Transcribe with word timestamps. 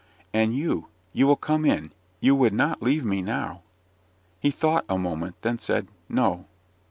"And 0.33 0.55
you. 0.55 0.87
You 1.13 1.27
will 1.27 1.35
come 1.35 1.63
in 1.63 1.91
you 2.21 2.33
would 2.33 2.53
not 2.55 2.81
leave 2.81 3.05
me 3.05 3.21
now?" 3.21 3.61
He 4.39 4.49
thought 4.49 4.83
a 4.89 4.97
moment 4.97 5.35
then 5.43 5.59
said, 5.59 5.89
"No!" 6.09 6.47